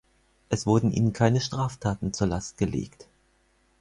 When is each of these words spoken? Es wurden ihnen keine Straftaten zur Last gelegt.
Es 0.49 0.65
wurden 0.65 0.89
ihnen 0.91 1.13
keine 1.13 1.39
Straftaten 1.39 2.11
zur 2.11 2.25
Last 2.25 2.57
gelegt. 2.57 3.05